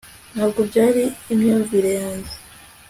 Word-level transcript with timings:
ntabwo 0.33 0.59
byari 0.69 1.03
imyumvire 1.33 1.91
yanjye 2.01 2.33